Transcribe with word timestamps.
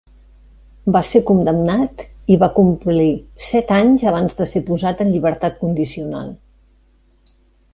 Va 0.93 1.01
ser 1.09 1.19
condemnat 1.31 2.01
i 2.35 2.37
va 2.43 2.49
complir 2.55 3.11
set 3.49 3.75
anys 3.77 4.07
abans 4.13 4.39
de 4.41 4.49
ser 4.53 4.63
posat 4.71 5.05
en 5.05 5.13
llibertat 5.17 5.61
condicional. 5.63 6.33